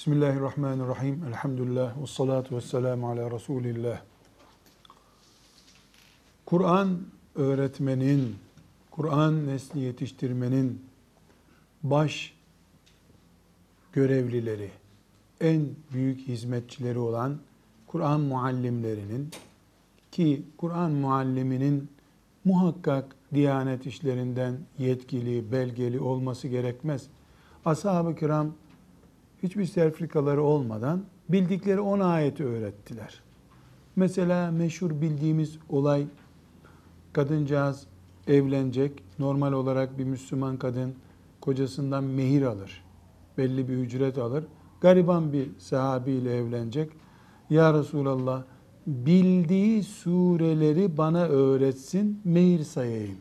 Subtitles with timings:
[0.00, 1.24] Bismillahirrahmanirrahim.
[1.28, 4.00] Elhamdülillah ve salatu ve selamu ala Resulillah.
[6.46, 7.00] Kur'an
[7.34, 8.36] öğretmenin,
[8.90, 10.84] Kur'an nesli yetiştirmenin
[11.82, 12.34] baş
[13.92, 14.70] görevlileri,
[15.40, 17.38] en büyük hizmetçileri olan
[17.86, 19.30] Kur'an muallimlerinin
[20.12, 21.88] ki Kur'an mualliminin
[22.44, 27.06] muhakkak Diyanet işlerinden yetkili, belgeli olması gerekmez.
[27.64, 28.52] Ashab-ı kiram
[29.42, 33.20] hiçbir sertifikaları olmadan bildikleri 10 ayeti öğrettiler.
[33.96, 36.06] Mesela meşhur bildiğimiz olay
[37.12, 37.86] kadıncağız
[38.26, 39.02] evlenecek.
[39.18, 40.94] Normal olarak bir Müslüman kadın
[41.40, 42.84] kocasından mehir alır.
[43.38, 44.44] Belli bir ücret alır.
[44.80, 46.90] Gariban bir sahabiyle evlenecek.
[47.50, 48.42] Ya Resulallah
[48.86, 53.18] bildiği sureleri bana öğretsin, mehir sayayım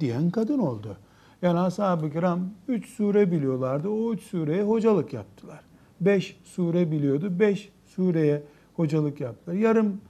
[0.00, 0.96] diyen kadın oldu.
[1.42, 3.88] Yani ashab-ı kiram 3 sure biliyorlardı.
[3.88, 5.60] O 3 sureye hocalık yaptılar.
[6.00, 7.40] 5 sure biliyordu.
[7.40, 8.42] 5 sureye
[8.76, 9.56] hocalık yaptılar.
[9.56, 10.00] Yarım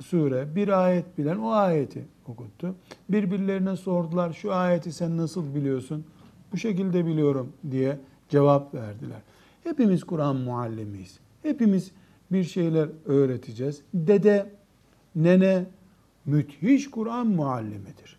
[0.00, 2.74] sure, bir ayet bilen o ayeti okuttu.
[3.08, 4.32] Birbirlerine sordular.
[4.32, 6.04] Şu ayeti sen nasıl biliyorsun?
[6.52, 9.20] Bu şekilde biliyorum diye cevap verdiler.
[9.64, 11.18] Hepimiz Kur'an muallimiyiz.
[11.42, 11.90] Hepimiz
[12.32, 13.82] bir şeyler öğreteceğiz.
[13.94, 14.50] Dede,
[15.16, 15.64] nene
[16.26, 18.18] müthiş Kur'an muallimidir.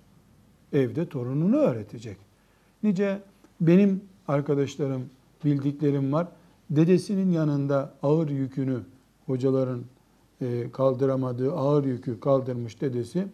[0.74, 2.25] Evde torununu öğretecek.
[2.86, 3.20] Nice
[3.62, 5.10] benim arkadaşlarım,
[5.46, 6.28] bildiklerim var.
[6.70, 8.80] Dedesinin yanında ağır yükünü,
[9.26, 9.84] hocaların
[10.42, 13.28] e, kaldıramadığı ağır yükü kaldırmış dedesi.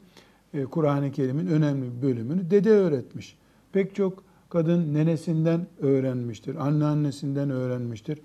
[0.53, 3.38] E, Kur'an-ı Kerim'in önemli bir bölümünü dede öğretmiş.
[3.73, 8.19] Pek çok kadın nenesinden öğrenmiştir, anneannesinden öğrenmiştir.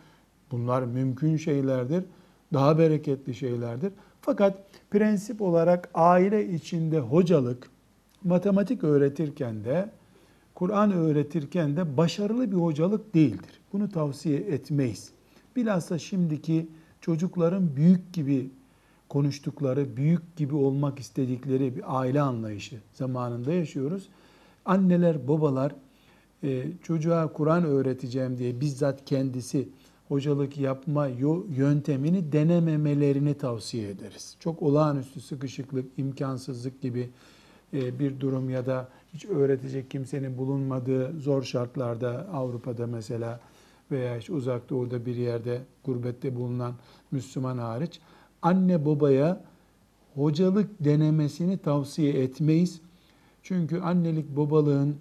[0.50, 2.04] Bunlar mümkün şeylerdir,
[2.53, 3.93] daha bereketli şeylerdir.
[4.20, 4.58] Fakat
[4.91, 7.70] prensip olarak aile içinde hocalık,
[8.25, 9.91] matematik öğretirken de
[10.56, 13.61] Kur'an öğretirken de başarılı bir hocalık değildir.
[13.72, 15.11] Bunu tavsiye etmeyiz.
[15.56, 16.69] Bilhassa şimdiki
[17.00, 18.50] çocukların büyük gibi
[19.09, 24.09] konuştukları, büyük gibi olmak istedikleri bir aile anlayışı zamanında yaşıyoruz.
[24.65, 25.75] Anneler, babalar
[26.43, 29.69] e, çocuğa Kur'an öğreteceğim diye bizzat kendisi
[30.09, 31.06] hocalık yapma
[31.56, 34.37] yöntemini denememelerini tavsiye ederiz.
[34.41, 37.11] Çok olağanüstü sıkışıklık, imkansızlık gibi
[37.72, 43.41] bir durum ya da hiç öğretecek kimsenin bulunmadığı zor şartlarda Avrupa'da mesela
[43.91, 46.75] veya işte uzak doğuda bir yerde gurbette bulunan
[47.10, 48.00] Müslüman hariç
[48.43, 49.44] anne babaya
[50.15, 52.81] hocalık denemesini tavsiye etmeyiz.
[53.43, 54.97] Çünkü annelik babalığın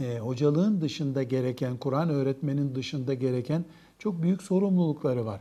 [0.00, 3.64] e, hocalığın dışında gereken, Kur'an öğretmenin dışında gereken
[3.98, 5.40] çok büyük sorumlulukları var.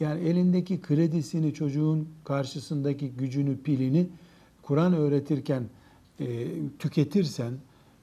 [0.00, 4.06] Yani elindeki kredisini, çocuğun karşısındaki gücünü, pilini
[4.70, 5.62] Kur'an öğretirken
[6.20, 6.46] e,
[6.78, 7.52] tüketirsen,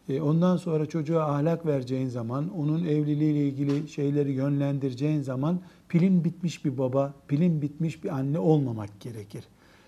[0.10, 6.66] e, ondan sonra çocuğa ahlak vereceğin zaman, onun evliliğiyle ilgili şeyleri yönlendireceğin zaman pilin bitmiş
[6.66, 9.44] bir baba, pilin bitmiş bir anne olmamak gerekir.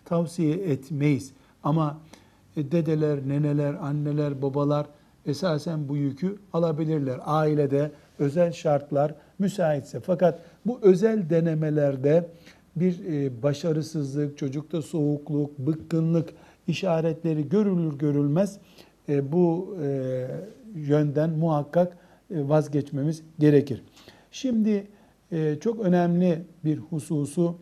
[0.05, 1.31] Tavsiye etmeyiz.
[1.63, 1.97] Ama
[2.57, 4.87] e, dedeler, neneler, anneler, babalar
[5.25, 7.19] esasen bu yükü alabilirler.
[7.25, 9.99] Ailede özel şartlar müsaitse.
[9.99, 12.29] Fakat bu özel denemelerde
[12.75, 16.29] bir e, başarısızlık, çocukta soğukluk, bıkkınlık
[16.69, 18.59] işaretleri görülür görülmez
[19.09, 20.27] e, bu e,
[20.75, 21.97] yönden muhakkak
[22.31, 23.83] vazgeçmemiz gerekir.
[24.31, 24.87] Şimdi
[25.61, 27.55] çok önemli bir hususu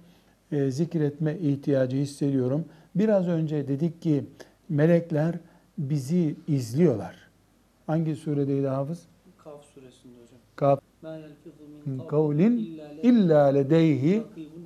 [0.69, 2.65] zikretme ihtiyacı hissediyorum.
[2.95, 4.25] Biraz önce dedik ki
[4.69, 5.36] melekler
[5.77, 7.15] bizi izliyorlar.
[7.88, 9.03] Hangi suredeydi hafız?
[9.38, 10.39] Kaf suresinde hocam.
[10.56, 10.80] Kaf.
[12.10, 14.24] Kavlin illa ledeyhi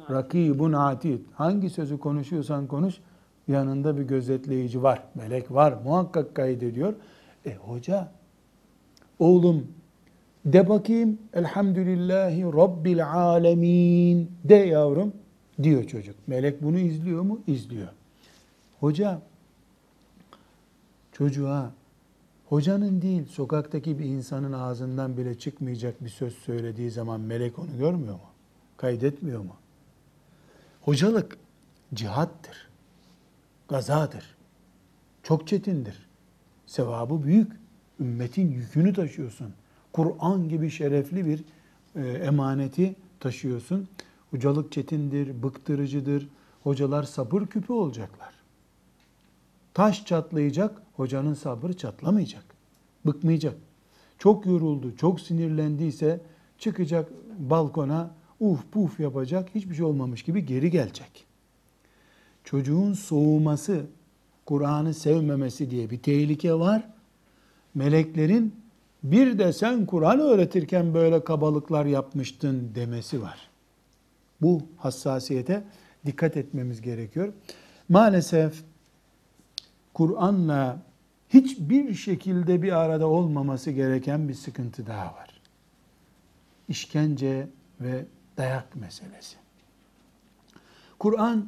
[0.09, 1.19] rakibun atid.
[1.33, 2.95] Hangi sözü konuşuyorsan konuş,
[3.47, 6.93] yanında bir gözetleyici var, melek var, muhakkak kaydediyor.
[7.45, 8.11] E hoca,
[9.19, 9.67] oğlum
[10.45, 15.13] de bakayım elhamdülillahi rabbil alemin de yavrum
[15.63, 16.15] diyor çocuk.
[16.27, 17.41] Melek bunu izliyor mu?
[17.47, 17.87] İzliyor.
[18.79, 19.21] Hoca
[21.11, 21.71] çocuğa
[22.45, 28.13] hocanın değil sokaktaki bir insanın ağzından bile çıkmayacak bir söz söylediği zaman melek onu görmüyor
[28.13, 28.29] mu?
[28.77, 29.55] Kaydetmiyor mu?
[30.81, 31.37] Hocalık
[31.93, 32.70] cihattır.
[33.71, 34.35] Gazadır.
[35.23, 36.09] Çok çetindir.
[36.65, 37.51] Sevabı büyük.
[37.99, 39.53] Ümmetin yükünü taşıyorsun.
[39.93, 41.43] Kur'an gibi şerefli bir
[41.95, 43.87] e, emaneti taşıyorsun.
[44.31, 46.27] Hocalık çetindir, bıktırıcıdır.
[46.63, 48.33] Hocalar sabır küpü olacaklar.
[49.73, 52.43] Taş çatlayacak, hocanın sabrı çatlamayacak.
[53.05, 53.55] Bıkmayacak.
[54.17, 56.21] Çok yoruldu, çok sinirlendiyse
[56.57, 57.09] çıkacak
[57.39, 61.30] balkona uf puf yapacak, hiçbir şey olmamış gibi geri gelecek.
[62.51, 63.85] Çocuğun soğuması,
[64.45, 66.87] Kur'an'ı sevmemesi diye bir tehlike var.
[67.75, 68.55] Meleklerin
[69.03, 73.49] bir de sen Kur'an öğretirken böyle kabalıklar yapmıştın demesi var.
[74.41, 75.63] Bu hassasiyete
[76.05, 77.33] dikkat etmemiz gerekiyor.
[77.89, 78.63] Maalesef
[79.93, 80.81] Kur'an'la
[81.29, 85.41] hiçbir şekilde bir arada olmaması gereken bir sıkıntı daha var.
[86.69, 87.47] İşkence
[87.81, 88.05] ve
[88.37, 89.37] dayak meselesi.
[90.99, 91.47] Kur'an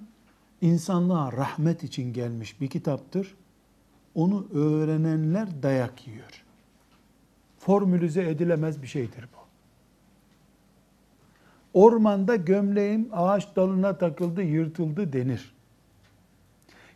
[0.64, 3.36] insanlığa rahmet için gelmiş bir kitaptır.
[4.16, 6.44] Onu öğrenenler dayak yiyor.
[7.60, 9.44] Formülize edilemez bir şeydir bu.
[11.74, 15.54] Ormanda gömleğim ağaç dalına takıldı, yırtıldı denir.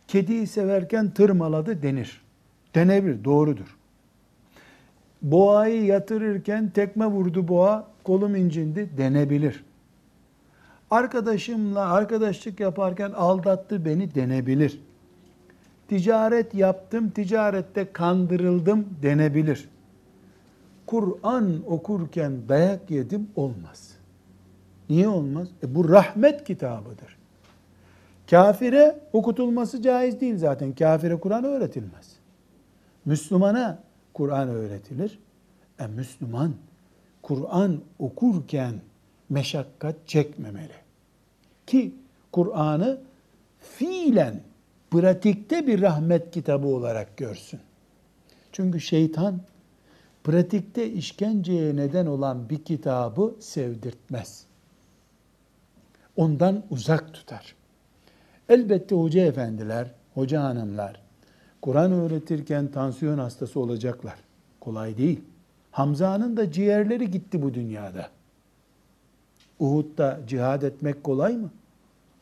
[0.06, 2.20] Kediyi severken tırmaladı denir.
[2.74, 3.76] Denebilir, doğrudur.
[5.22, 9.64] Boğayı yatırırken tekme vurdu boğa, kolum incindi denebilir.
[10.90, 14.80] Arkadaşımla arkadaşlık yaparken aldattı beni denebilir.
[15.88, 19.68] Ticaret yaptım, ticarette kandırıldım denebilir.
[20.86, 23.94] Kur'an okurken dayak yedim olmaz.
[24.90, 25.48] Niye olmaz?
[25.62, 27.18] E bu rahmet kitabıdır.
[28.30, 30.74] Kafire okutulması caiz değil zaten.
[30.74, 32.16] Kafire Kur'an öğretilmez.
[33.04, 33.78] Müslümana
[34.14, 35.18] Kur'an öğretilir.
[35.78, 36.52] E Müslüman
[37.22, 38.74] Kur'an okurken
[39.28, 40.72] meşakkat çekmemeli.
[41.66, 41.94] Ki
[42.32, 43.00] Kur'an'ı
[43.60, 44.40] fiilen,
[44.90, 47.60] pratikte bir rahmet kitabı olarak görsün.
[48.52, 49.40] Çünkü şeytan
[50.24, 54.44] pratikte işkenceye neden olan bir kitabı sevdirtmez.
[56.16, 57.54] Ondan uzak tutar.
[58.48, 61.08] Elbette hoca efendiler, hoca hanımlar
[61.62, 64.14] Kur'an öğretirken tansiyon hastası olacaklar.
[64.60, 65.20] Kolay değil.
[65.70, 68.10] Hamza'nın da ciğerleri gitti bu dünyada.
[69.58, 71.50] Uhud'da cihad etmek kolay mı?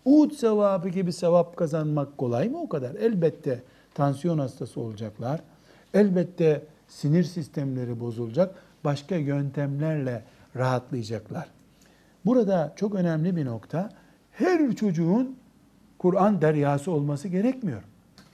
[0.04, 2.94] Uhud sevabı gibi sevap kazanmak kolay mı o kadar?
[2.94, 3.62] Elbette
[3.94, 5.40] tansiyon hastası olacaklar.
[5.94, 8.54] Elbette sinir sistemleri bozulacak.
[8.84, 10.22] Başka yöntemlerle
[10.56, 11.46] rahatlayacaklar.
[12.24, 13.90] Burada çok önemli bir nokta.
[14.30, 15.36] Her çocuğun
[15.98, 17.82] Kur'an deryası olması gerekmiyor.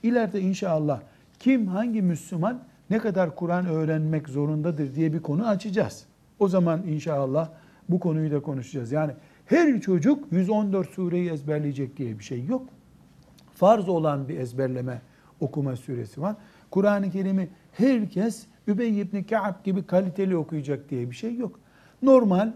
[0.03, 1.01] İleride inşallah
[1.39, 2.59] kim hangi Müslüman
[2.89, 6.05] ne kadar Kur'an öğrenmek zorundadır diye bir konu açacağız.
[6.39, 7.49] O zaman inşallah
[7.89, 8.91] bu konuyu da konuşacağız.
[8.91, 9.11] Yani
[9.45, 12.67] her çocuk 114 sureyi ezberleyecek diye bir şey yok.
[13.55, 15.01] Farz olan bir ezberleme
[15.39, 16.35] okuma süresi var.
[16.71, 21.59] Kur'an-ı Kerim'i herkes Übey ibn Ka'b gibi kaliteli okuyacak diye bir şey yok.
[22.01, 22.51] Normal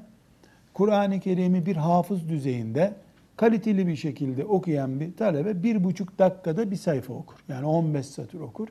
[0.74, 2.94] Kur'an-ı Kerim'i bir hafız düzeyinde
[3.38, 7.36] kaliteli bir şekilde okuyan bir talebe bir buçuk dakikada bir sayfa okur.
[7.50, 8.68] Yani 15 satır okur.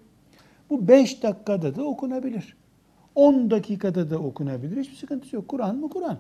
[0.70, 2.56] Bu 5 dakikada da okunabilir.
[3.14, 4.76] 10 dakikada da okunabilir.
[4.76, 5.48] Hiçbir sıkıntısı yok.
[5.48, 6.18] Kur'an mı Kur'an?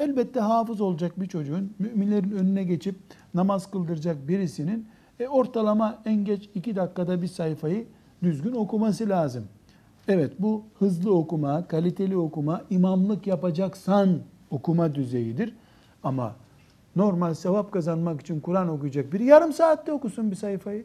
[0.00, 2.96] Elbette hafız olacak bir çocuğun müminlerin önüne geçip
[3.34, 4.88] namaz kıldıracak birisinin
[5.20, 7.86] e, ortalama en geç 2 dakikada bir sayfayı
[8.22, 9.44] düzgün okuması lazım.
[10.08, 14.18] Evet bu hızlı okuma, kaliteli okuma, imamlık yapacaksan
[14.50, 15.54] okuma düzeyidir.
[16.02, 16.36] Ama
[16.96, 20.84] normal sevap kazanmak için Kur'an okuyacak biri yarım saatte okusun bir sayfayı.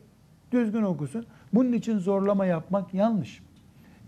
[0.52, 1.26] Düzgün okusun.
[1.54, 3.44] Bunun için zorlama yapmak yanlış.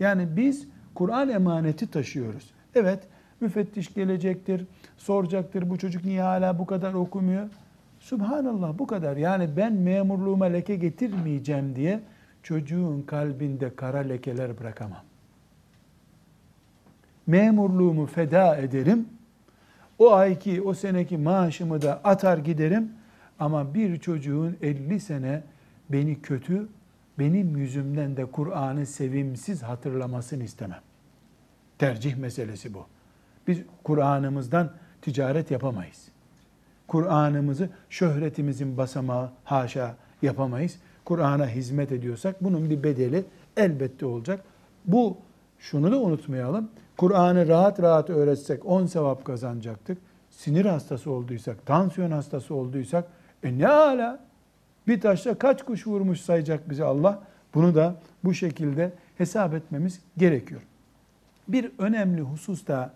[0.00, 2.50] Yani biz Kur'an emaneti taşıyoruz.
[2.74, 3.08] Evet
[3.44, 7.48] müfettiş gelecektir, soracaktır bu çocuk niye hala bu kadar okumuyor.
[8.00, 9.16] Subhanallah bu kadar.
[9.16, 12.00] Yani ben memurluğuma leke getirmeyeceğim diye
[12.42, 15.02] çocuğun kalbinde kara lekeler bırakamam.
[17.26, 19.08] Memurluğumu feda ederim.
[19.98, 22.92] O ayki, o seneki maaşımı da atar giderim.
[23.38, 25.42] Ama bir çocuğun 50 sene
[25.88, 26.68] beni kötü,
[27.18, 30.80] benim yüzümden de Kur'an'ı sevimsiz hatırlamasını istemem.
[31.78, 32.86] Tercih meselesi bu.
[33.46, 34.70] Biz Kur'an'ımızdan
[35.02, 36.08] ticaret yapamayız.
[36.88, 40.78] Kur'an'ımızı şöhretimizin basamağı haşa yapamayız.
[41.04, 43.24] Kur'an'a hizmet ediyorsak bunun bir bedeli
[43.56, 44.44] elbette olacak.
[44.86, 45.16] Bu
[45.58, 46.68] şunu da unutmayalım.
[46.96, 49.98] Kur'an'ı rahat rahat öğretsek 10 sevap kazanacaktık.
[50.30, 53.04] Sinir hastası olduysak, tansiyon hastası olduysak
[53.42, 54.20] e ne ala
[54.88, 57.22] bir taşla kaç kuş vurmuş sayacak bize Allah.
[57.54, 60.60] Bunu da bu şekilde hesap etmemiz gerekiyor.
[61.48, 62.92] Bir önemli husus da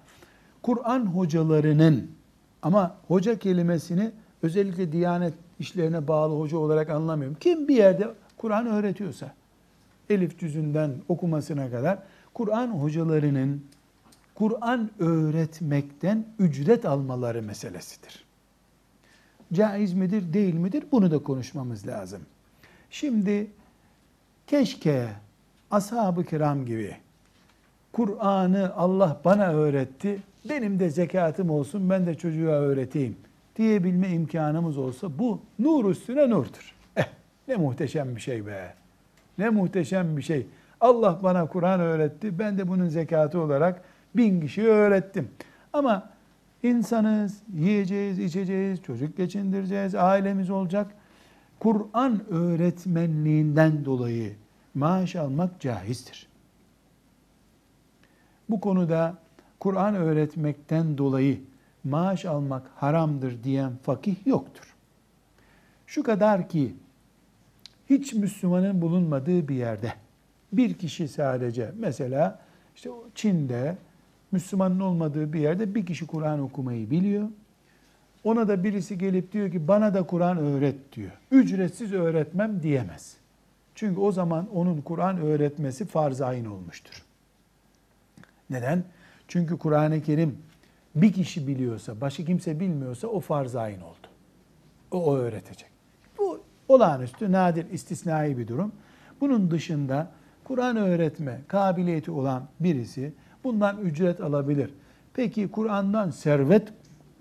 [0.63, 2.11] Kur'an hocalarının
[2.63, 4.11] ama hoca kelimesini
[4.43, 7.37] özellikle Diyanet işlerine bağlı hoca olarak anlamıyorum.
[7.41, 9.35] Kim bir yerde Kur'an öğretiyorsa,
[10.11, 11.99] elif cüzünden okumasına kadar
[12.35, 13.65] Kur'an hocalarının
[14.35, 18.25] Kur'an öğretmekten ücret almaları meselesidir.
[19.53, 20.85] Caiz midir, değil midir?
[20.93, 22.23] Bunu da konuşmamız lazım.
[22.91, 23.51] Şimdi
[24.47, 25.09] keşke
[25.71, 26.97] ashab-ı kiram gibi
[27.93, 33.17] Kur'an'ı Allah bana öğretti, benim de zekatım olsun, ben de çocuğa öğreteyim
[33.57, 36.75] diyebilme imkanımız olsa bu nur üstüne nurdur.
[36.97, 37.07] Eh
[37.49, 38.75] ne muhteşem bir şey be.
[39.39, 40.47] Ne muhteşem bir şey.
[40.81, 43.83] Allah bana Kur'an öğretti, ben de bunun zekatı olarak
[44.15, 45.29] bin kişiye öğrettim.
[45.73, 46.11] Ama
[46.63, 50.95] İnsanız, yiyeceğiz, içeceğiz, çocuk geçindireceğiz, ailemiz olacak.
[51.61, 54.37] Kur'an öğretmenliğinden dolayı
[54.75, 56.29] maaş almak caizdir.
[58.49, 59.19] Bu konuda
[59.61, 61.41] Kur'an öğretmekten dolayı
[61.85, 64.75] maaş almak haramdır diyen fakih yoktur.
[65.87, 66.75] Şu kadar ki
[67.91, 69.93] hiç Müslümanın bulunmadığı bir yerde
[70.53, 72.39] bir kişi sadece mesela
[72.77, 73.77] işte Çin'de
[74.33, 77.29] Müslümanın olmadığı bir yerde bir kişi Kur'an okumayı biliyor.
[78.25, 81.11] Ona da birisi gelip diyor ki bana da Kur'an öğret diyor.
[81.31, 83.17] Ücretsiz öğretmem diyemez.
[83.75, 87.05] Çünkü o zaman onun Kur'an öğretmesi farz ayın olmuştur.
[88.51, 88.85] Neden?
[89.29, 90.39] Çünkü Kur'an-ı Kerim
[90.95, 94.07] bir kişi biliyorsa, başka kimse bilmiyorsa o farz ayın oldu.
[94.91, 95.71] O, o öğretecek.
[96.19, 98.73] Bu olağanüstü, nadir, istisnai bir durum.
[99.21, 100.11] Bunun dışında
[100.45, 103.13] Kur'an öğretme kabiliyeti olan birisi
[103.45, 104.71] bundan ücret alabilir.
[105.15, 106.73] Peki Kur'an'dan servet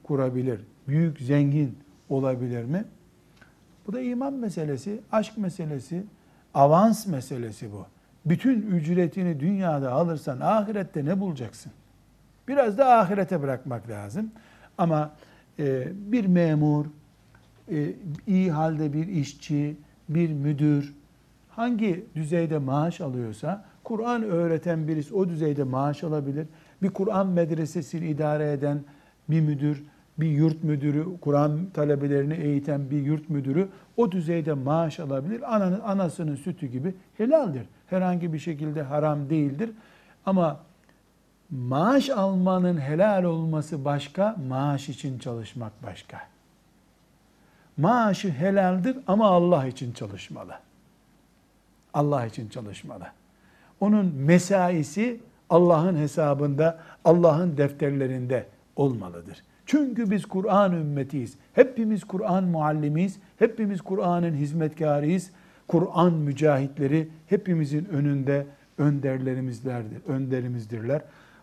[0.04, 1.78] kurabilir, büyük zengin
[2.10, 2.86] olabilir mi?
[3.88, 6.04] Bu da iman meselesi, aşk meselesi,
[6.54, 7.86] avans meselesi bu.
[8.26, 11.72] Bütün ücretini dünyada alırsan ahirette ne bulacaksın?
[12.48, 14.32] Biraz da ahirete bırakmak lazım.
[14.78, 15.12] Ama
[15.60, 16.86] e, bir memur,
[17.72, 17.94] e,
[18.28, 19.78] iyi halde bir işçi,
[20.10, 20.94] bir müdür
[21.58, 26.48] hangi düzeyde maaş alıyorsa Kur'an öğreten birisi o düzeyde maaş alabilir.
[26.82, 28.80] Bir Kur'an medresesini idare eden
[29.30, 29.84] bir müdür,
[30.18, 35.56] bir yurt müdürü, Kur'an talebelerini eğiten bir yurt müdürü o düzeyde maaş alabilir.
[35.56, 37.64] Ananın, anasının sütü gibi helaldir.
[37.88, 39.70] Herhangi bir şekilde haram değildir.
[40.26, 40.60] Ama
[41.52, 46.22] maaş almanın helal olması başka, maaş için çalışmak başka.
[47.78, 50.54] Maaşı helaldir ama Allah için çalışmalı.
[51.94, 53.08] Allah için çalışmalı.
[53.80, 59.44] Onun mesaisi Allah'ın hesabında, Allah'ın defterlerinde olmalıdır.
[59.66, 61.34] Çünkü biz Kur'an ümmetiyiz.
[61.54, 63.20] Hepimiz Kur'an muallimiyiz.
[63.40, 65.32] Hepimiz Kur'an'ın hizmetkarıyız.
[65.68, 71.02] Kur'an mücahitleri hepimizin önünde önderlerimizlerdir, önderimizdirler.